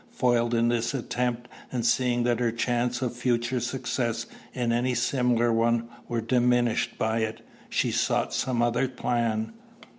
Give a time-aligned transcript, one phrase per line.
[0.09, 5.53] Foiled in this attempt, and seeing that her chances of future success in any similar
[5.53, 9.53] one were diminished by it, she sought some other plan.